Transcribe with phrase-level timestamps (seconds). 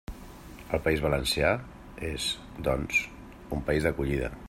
[0.77, 1.51] El País Valencià
[2.09, 2.27] és,
[2.71, 3.07] doncs,
[3.59, 4.37] un país d'acollida.